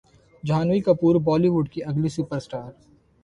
[0.43, 2.69] Jhanvi Kapoor Bollywood کی اگلی super star